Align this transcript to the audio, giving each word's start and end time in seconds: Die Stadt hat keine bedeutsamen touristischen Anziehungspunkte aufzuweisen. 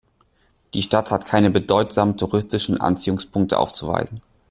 Die 0.73 0.81
Stadt 0.81 1.11
hat 1.11 1.27
keine 1.27 1.51
bedeutsamen 1.51 2.17
touristischen 2.17 2.81
Anziehungspunkte 2.81 3.59
aufzuweisen. 3.59 4.19